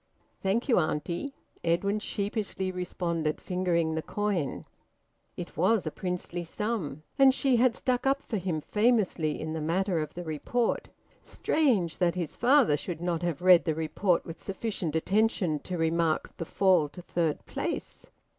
[0.41, 4.65] "Thank you, auntie," Edwin sheepishly responded, fingering the coin.
[5.37, 7.03] It was a princely sum.
[7.19, 10.89] And she had stuck up for him famously in the matter of the report.
[11.21, 16.35] Strange that his father should not have read the report with sufficient attention to remark
[16.37, 18.07] the fall to third place!